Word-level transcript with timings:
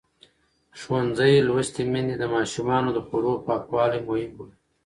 ښوونځې 0.79 1.45
لوستې 1.47 1.83
میندې 1.91 2.15
د 2.19 2.23
ماشومانو 2.35 2.89
د 2.93 2.99
خوړو 3.07 3.33
پاکوالی 3.47 3.99
مهم 4.07 4.31
بولي. 4.35 4.55